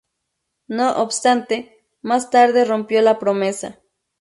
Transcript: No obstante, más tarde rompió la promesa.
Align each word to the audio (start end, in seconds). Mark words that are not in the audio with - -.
No 0.67 0.93
obstante, 0.97 1.77
más 2.01 2.31
tarde 2.31 2.65
rompió 2.65 3.03
la 3.03 3.19
promesa. 3.19 3.81